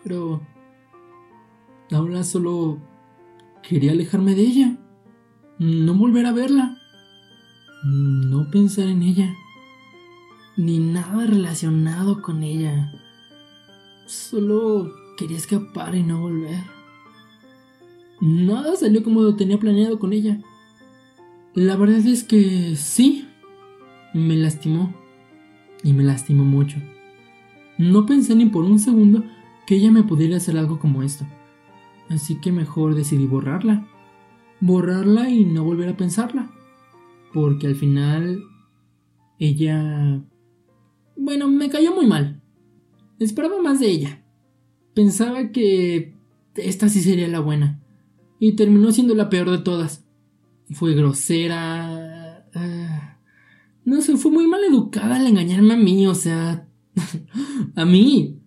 [0.02, 0.40] Pero
[1.92, 2.78] ahora solo
[3.62, 4.78] quería alejarme de ella,
[5.58, 6.76] no volver a verla,
[7.84, 9.32] no pensar en ella,
[10.60, 12.92] ni nada relacionado con ella.
[14.04, 16.60] Solo quería escapar y no volver.
[18.20, 20.38] Nada salió como lo tenía planeado con ella.
[21.54, 23.26] La verdad es que sí,
[24.12, 24.94] me lastimó.
[25.82, 26.76] Y me lastimó mucho.
[27.78, 29.24] No pensé ni por un segundo
[29.66, 31.24] que ella me pudiera hacer algo como esto.
[32.10, 33.88] Así que mejor decidí borrarla.
[34.60, 36.50] Borrarla y no volver a pensarla.
[37.32, 38.44] Porque al final
[39.38, 40.20] ella...
[41.22, 42.40] Bueno, me cayó muy mal.
[43.18, 44.24] Esperaba más de ella.
[44.94, 46.14] Pensaba que
[46.54, 47.78] esta sí sería la buena.
[48.38, 50.06] Y terminó siendo la peor de todas.
[50.70, 52.46] Fue grosera.
[52.54, 53.20] Uh,
[53.84, 56.66] no sé, fue muy mal educada al engañarme a mí, o sea...
[57.74, 58.40] a mí.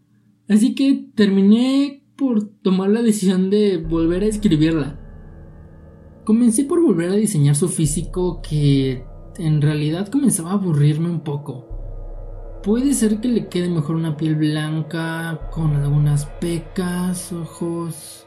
[0.49, 4.99] Así que terminé por tomar la decisión de volver a escribirla.
[6.25, 9.05] Comencé por volver a diseñar su físico que
[9.37, 11.72] en realidad comenzaba a aburrirme un poco.
[12.63, 18.25] Puede ser que le quede mejor una piel blanca con algunas pecas, ojos...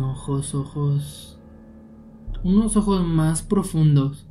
[0.00, 1.38] Ojos, ojos...
[2.42, 4.26] Unos ojos más profundos.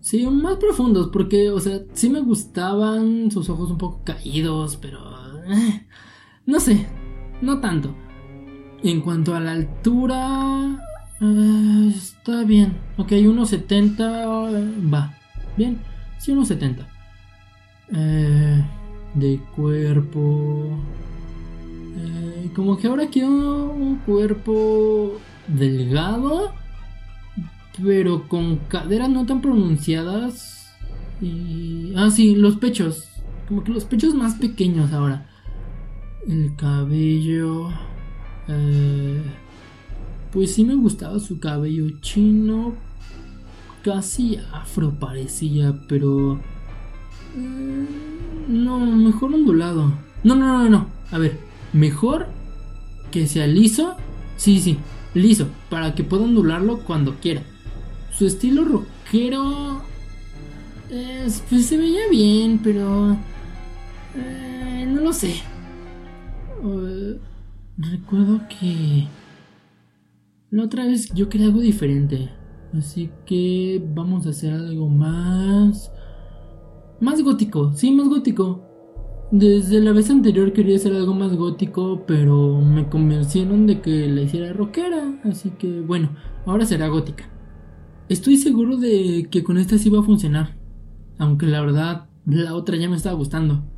[0.00, 4.98] Sí, más profundos, porque, o sea, sí me gustaban sus ojos un poco caídos, pero...
[5.44, 5.86] Eh,
[6.46, 6.88] no sé,
[7.40, 7.94] no tanto.
[8.82, 10.84] En cuanto a la altura...
[11.20, 12.76] Eh, está bien.
[12.96, 15.16] Ok, 1,70 va.
[15.56, 15.80] Bien,
[16.18, 16.93] sí, 1,70.
[17.94, 18.64] Eh,
[19.14, 20.78] de cuerpo...
[21.96, 26.52] Eh, como que ahora quiero un cuerpo delgado
[27.82, 30.72] pero con caderas no tan pronunciadas.
[31.20, 31.92] Y.
[31.96, 33.08] Ah, sí, los pechos.
[33.48, 35.28] Como que los pechos más pequeños ahora.
[36.26, 37.70] El cabello.
[38.48, 39.22] Eh,
[40.32, 42.74] pues sí me gustaba su cabello chino.
[43.82, 46.40] Casi afro parecía, pero.
[47.36, 47.86] Eh,
[48.48, 49.92] no, mejor ondulado.
[50.22, 50.86] No, no, no, no.
[51.10, 51.38] A ver,
[51.72, 52.28] mejor
[53.10, 53.96] que sea liso.
[54.36, 54.78] Sí, sí,
[55.14, 55.48] liso.
[55.70, 57.42] Para que pueda ondularlo cuando quiera.
[58.16, 59.82] Su estilo rockero.
[61.48, 63.16] pues se veía bien, pero.
[64.16, 65.42] Eh, no lo sé.
[67.76, 69.06] recuerdo que.
[70.50, 72.30] La otra vez yo quería algo diferente.
[72.76, 75.90] Así que vamos a hacer algo más.
[77.04, 78.66] Más gótico, sí, más gótico.
[79.30, 84.22] Desde la vez anterior quería hacer algo más gótico, pero me convencieron de que la
[84.22, 85.20] hiciera rockera.
[85.22, 87.28] Así que bueno, ahora será gótica.
[88.08, 90.56] Estoy seguro de que con esta sí va a funcionar.
[91.18, 93.70] Aunque la verdad, la otra ya me estaba gustando.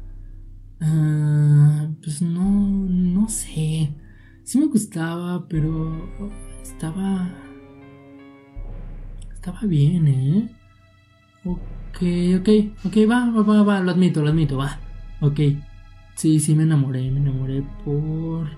[0.80, 3.92] Uh, pues no, no sé.
[4.44, 6.08] Sí me gustaba, pero
[6.62, 7.28] estaba...
[9.34, 10.56] Estaba bien, ¿eh?
[11.44, 11.60] Ok,
[11.96, 12.48] ok,
[12.84, 14.78] ok, va, va, va, va, lo admito, lo admito, va.
[15.20, 15.40] Ok.
[16.14, 18.48] Sí, sí, me enamoré, me enamoré por...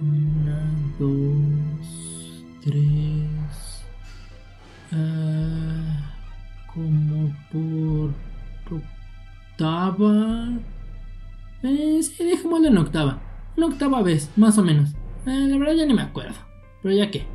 [0.00, 3.84] Una, dos, tres...
[4.92, 6.14] Ah,
[6.72, 8.14] como por
[8.70, 10.48] octava...
[11.62, 13.18] Eh, sí, dejémoslo en octava.
[13.56, 14.94] Una octava vez, más o menos.
[15.26, 16.36] Eh, la verdad ya ni me acuerdo.
[16.82, 17.26] Pero ya qué.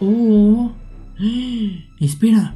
[0.00, 0.72] Oh...
[2.00, 2.54] Espera.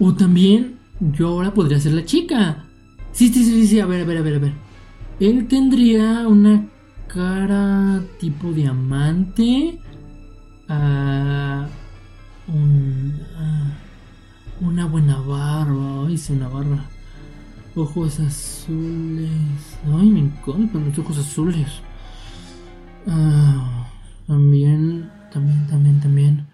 [0.00, 2.64] O también yo ahora podría ser la chica.
[3.12, 4.52] Sí, sí, sí, sí, a ver, a ver, a ver, a ver.
[5.20, 6.66] Él tendría una
[7.06, 9.78] cara tipo diamante.
[10.70, 11.68] Ah,
[14.62, 16.06] una buena barba.
[16.06, 16.82] Ay, sí, una barba.
[17.76, 19.78] Ojos azules.
[19.84, 21.68] Ay, me encantan los ojos azules.
[23.06, 23.86] Ah,
[24.26, 26.46] también, también, también, también.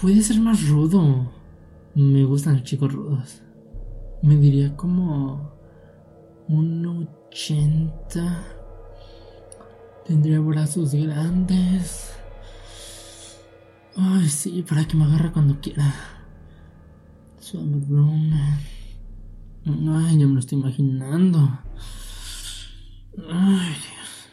[0.00, 1.41] Puede ser más rudo.
[1.94, 3.42] Me gustan los chicos rudos.
[4.22, 5.52] Me diría como
[6.48, 6.86] un
[7.28, 8.44] 80.
[10.06, 12.14] Tendría brazos grandes.
[13.94, 15.94] Ay, sí, para que me agarre cuando quiera.
[17.38, 18.58] Su abdomen.
[19.66, 21.58] Ay, ya me lo estoy imaginando.
[23.28, 24.30] Ay, Dios.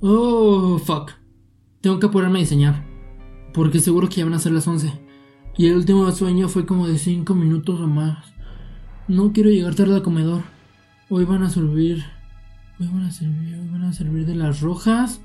[0.00, 1.12] Oh, fuck.
[1.82, 2.86] Tengo que apurarme a diseñar.
[3.52, 5.09] Porque seguro que ya van a ser las 11.
[5.60, 8.32] Y el último sueño fue como de 5 minutos o más.
[9.08, 10.42] No quiero llegar tarde al comedor.
[11.10, 12.02] Hoy van a servir.
[12.78, 13.58] Hoy van a servir.
[13.58, 15.20] Hoy van a servir de las rojas.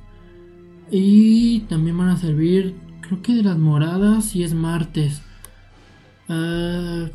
[0.91, 2.75] Y también van a servir.
[2.99, 4.35] Creo que de las moradas.
[4.35, 5.21] Y es martes.
[6.27, 7.07] Uh,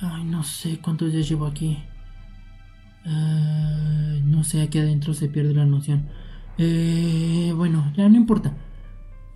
[0.00, 1.76] ay, no sé cuántos días llevo aquí.
[3.04, 6.06] Uh, no sé, aquí adentro se pierde la noción.
[6.56, 8.56] Eh, bueno, ya no importa.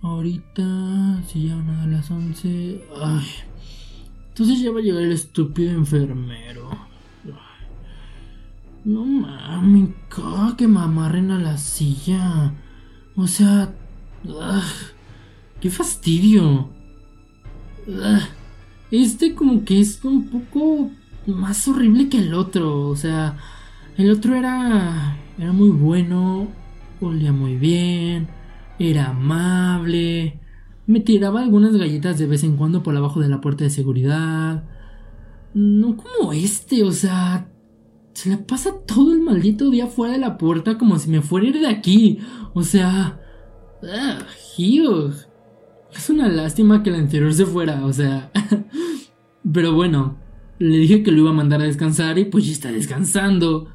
[0.01, 2.81] Ahorita, si ya van a las 11.
[2.99, 3.27] Ay.
[4.29, 6.69] Entonces ya va a llegar el estúpido enfermero.
[8.83, 9.89] No mames,
[10.57, 12.51] que me amarren a la silla.
[13.15, 13.75] O sea,
[15.59, 16.69] qué fastidio.
[18.89, 20.89] Este como que es un poco
[21.27, 22.87] más horrible que el otro.
[22.87, 23.37] O sea,
[23.97, 26.47] el otro era era muy bueno,
[26.99, 28.40] olía muy bien
[28.79, 30.39] era amable,
[30.87, 34.63] me tiraba algunas galletas de vez en cuando por abajo de la puerta de seguridad.
[35.53, 37.49] No como este, o sea,
[38.13, 41.47] se le pasa todo el maldito día fuera de la puerta como si me fuera
[41.47, 42.19] a ir de aquí.
[42.53, 43.19] O sea,
[43.81, 45.13] ugh,
[45.95, 48.31] es una lástima que el anterior se fuera, o sea.
[49.53, 50.17] Pero bueno,
[50.59, 53.67] le dije que lo iba a mandar a descansar y pues ya está descansando.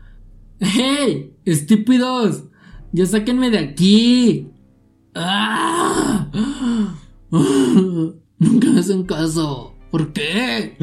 [0.61, 1.35] ¡Hey!
[1.45, 2.45] ¡Estúpidos!
[2.93, 4.49] ¡Ya sáquenme de aquí!
[5.19, 6.27] ¡Ah!
[7.31, 9.73] Nunca me hacen caso.
[9.91, 10.77] ¿Por qué?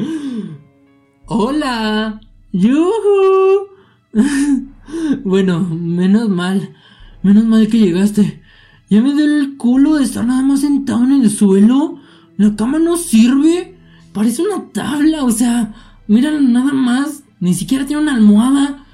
[1.26, 2.20] ¡Hola!
[2.50, 3.68] ¡Yuhu!
[5.24, 6.74] bueno, menos mal.
[7.22, 8.42] Menos mal que llegaste.
[8.90, 12.00] Ya me duele el culo de estar nada más sentado en el suelo.
[12.36, 13.78] La cama no sirve.
[14.12, 15.72] Parece una tabla, o sea,
[16.08, 17.22] mira nada más.
[17.38, 18.84] Ni siquiera tiene una almohada.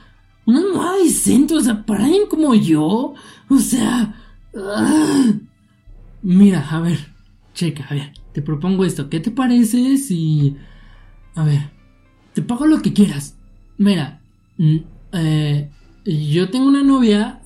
[0.44, 3.14] Una almohada decente, o sea, para alguien como yo.
[3.48, 4.19] O sea.
[6.22, 6.98] Mira, a ver,
[7.54, 9.08] checa, a ver, te propongo esto.
[9.08, 10.56] ¿Qué te parece si...
[11.34, 11.70] A ver,
[12.34, 13.36] te pago lo que quieras.
[13.78, 14.20] Mira,
[14.58, 14.76] mm,
[15.12, 15.70] eh,
[16.04, 17.40] yo tengo una novia,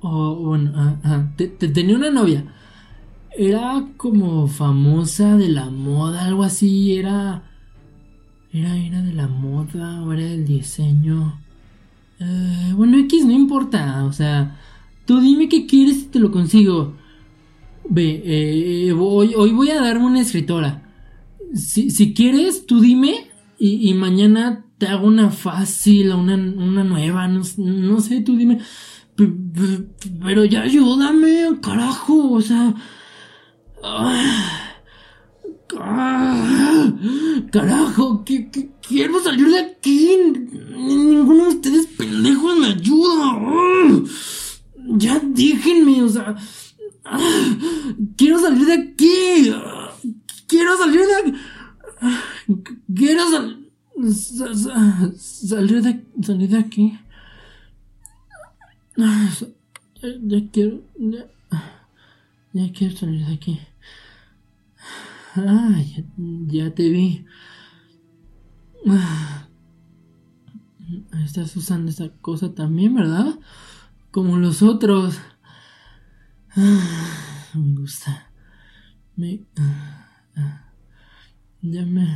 [0.00, 0.98] o bueno,
[1.36, 2.44] te, tenía una novia.
[3.36, 7.44] Era como famosa de la moda, algo así, era...
[8.52, 11.40] Era, era de la moda o era del diseño.
[12.18, 14.56] Eh, bueno, X no importa, o sea...
[15.10, 16.94] Tú dime qué quieres y te lo consigo.
[17.88, 20.88] Ve, eh, hoy, voy a darme una escritora.
[21.52, 23.26] Si, quieres, tú dime
[23.58, 28.60] y, mañana te hago una fácil, una, una nueva, no, sé, tú dime.
[29.16, 32.72] Pero ya ayúdame, carajo, o sea...
[37.50, 38.24] carajo,
[38.86, 40.18] quiero salir de aquí.
[40.76, 43.40] Ninguno de ustedes pendejos me ayuda.
[44.96, 46.09] Ya déjenme, o sea.
[48.16, 49.52] Quiero salir de aquí.
[50.46, 51.32] Quiero salir de aquí.
[52.94, 53.72] Quiero salir
[55.82, 56.98] de, salir de aquí.
[60.22, 60.82] Ya, quiero.
[62.52, 63.60] Ya, quiero salir de aquí.
[65.36, 65.82] Ah,
[66.46, 67.26] ya te vi.
[71.24, 73.38] Estás usando esa cosa también, ¿verdad?
[74.10, 75.18] como los otros.
[77.54, 78.32] me gusta.
[79.16, 79.44] Me,
[81.62, 82.06] Ya me.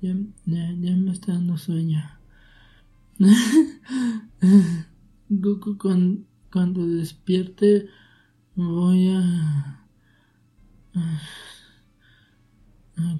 [0.00, 0.14] Ya,
[0.46, 2.02] ya, me está dando sueño.
[5.78, 7.88] cuando, cuando despierte,
[8.54, 9.80] voy a.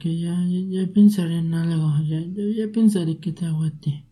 [0.01, 2.03] Que ya, ya, pensaré en algo.
[2.05, 4.05] Ya, ya, pensaré que te hago a ti.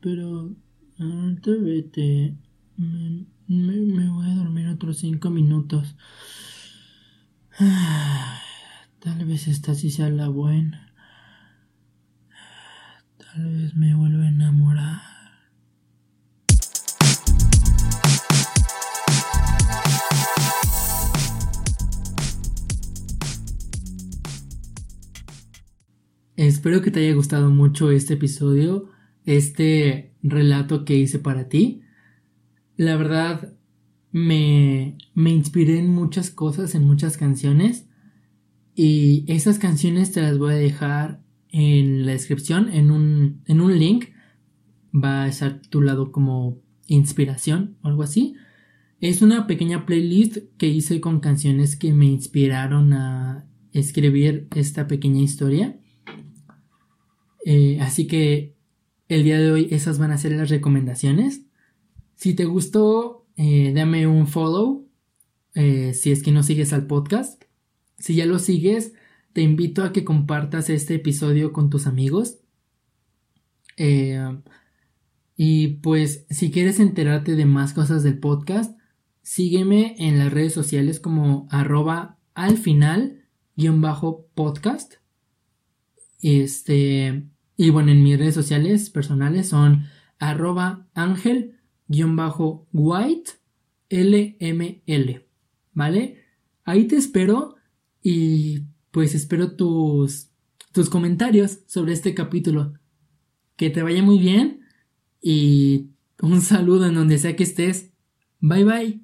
[0.00, 0.54] Pero.
[0.98, 2.36] Ahorita vete.
[2.76, 5.96] Me, me voy a dormir otros cinco minutos.
[9.00, 10.92] Tal vez esta sí sea la buena.
[13.18, 15.00] Tal vez me vuelva a enamorar.
[26.36, 28.90] Espero que te haya gustado mucho este episodio,
[29.24, 31.84] este relato que hice para ti.
[32.76, 33.54] La verdad,
[34.12, 37.86] me, me inspiré en muchas cosas, en muchas canciones.
[38.74, 43.78] Y esas canciones te las voy a dejar en la descripción, en un, en un
[43.78, 44.06] link.
[44.94, 48.34] Va a estar tu lado como inspiración o algo así.
[49.00, 55.20] Es una pequeña playlist que hice con canciones que me inspiraron a escribir esta pequeña
[55.20, 55.78] historia.
[57.44, 58.56] Eh, así que
[59.08, 61.43] el día de hoy esas van a ser las recomendaciones.
[62.16, 64.88] Si te gustó, eh, dame un follow.
[65.54, 67.44] Eh, si es que no sigues al podcast.
[67.98, 68.92] Si ya lo sigues,
[69.32, 72.38] te invito a que compartas este episodio con tus amigos.
[73.76, 74.38] Eh,
[75.36, 78.78] y pues si quieres enterarte de más cosas del podcast,
[79.22, 83.24] sígueme en las redes sociales como arroba al final
[83.56, 84.94] guion bajo podcast.
[86.20, 89.86] Este, y bueno, en mis redes sociales personales son
[90.18, 91.53] arroba ángel
[92.72, 93.32] white
[93.90, 95.24] lml.
[95.72, 96.24] ¿Vale?
[96.64, 97.56] Ahí te espero
[98.02, 100.28] y pues espero tus,
[100.72, 102.74] tus comentarios sobre este capítulo.
[103.56, 104.60] Que te vaya muy bien
[105.20, 105.88] y
[106.20, 107.90] un saludo en donde sea que estés.
[108.40, 109.03] Bye bye.